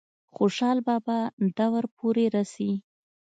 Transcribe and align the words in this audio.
خوشحال 0.35 0.77
بابا 0.87 1.19
دور 1.57 1.83
پورې 1.97 2.25
رسي۔ 2.35 2.71